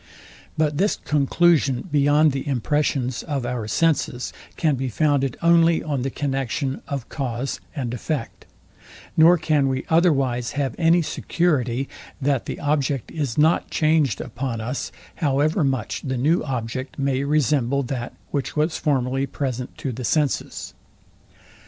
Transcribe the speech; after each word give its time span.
But 0.57 0.77
this 0.79 0.95
conclusion 0.95 1.87
beyond 1.91 2.31
the 2.31 2.47
impressions 2.47 3.21
of 3.21 3.45
our 3.45 3.67
senses 3.67 4.33
can 4.57 4.73
be 4.73 4.89
founded 4.89 5.37
only 5.43 5.83
on 5.83 6.01
the 6.01 6.09
connexion 6.09 6.81
of 6.87 7.07
cause 7.07 7.59
and 7.75 7.93
effect; 7.93 8.47
nor 9.15 9.37
can 9.37 9.67
we 9.67 9.85
otherwise 9.91 10.53
have 10.53 10.73
any 10.79 11.03
security, 11.03 11.87
that 12.19 12.47
the 12.47 12.59
object 12.59 13.11
is 13.11 13.37
not 13.37 13.69
changed 13.69 14.19
upon 14.21 14.59
us, 14.59 14.91
however 15.17 15.63
much 15.63 16.01
the 16.01 16.17
new 16.17 16.43
object 16.45 16.97
may 16.97 17.23
resemble 17.23 17.83
that 17.83 18.15
which 18.31 18.55
was 18.55 18.77
formerly 18.77 19.27
present 19.27 19.77
to 19.77 19.91
the 19.91 20.03
senses. 20.03 20.73